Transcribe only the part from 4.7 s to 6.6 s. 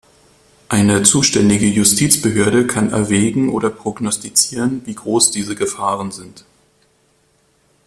wie groß diese Gefahren sind.